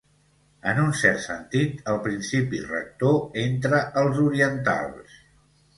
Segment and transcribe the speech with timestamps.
[0.71, 3.17] En un cert sentit, el principi rector
[3.47, 5.19] entre els orientals.